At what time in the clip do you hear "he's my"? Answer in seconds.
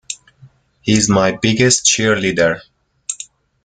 0.81-1.31